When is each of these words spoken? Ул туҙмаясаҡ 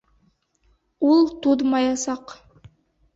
Ул 1.09 1.21
туҙмаясаҡ 1.47 2.33